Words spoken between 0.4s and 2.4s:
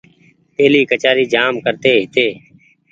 پيهلي ڪچآري جآم ڪرتي هيتي۔